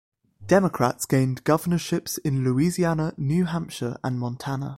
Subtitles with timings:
[0.43, 4.69] Democrats gained governorships in Louisiana, New Hampshire and Montana.